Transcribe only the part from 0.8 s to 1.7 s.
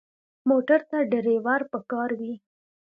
ته ډرېور